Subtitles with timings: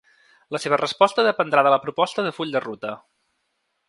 [0.55, 2.99] La seva resposta dependrà de la proposta de full de ruta.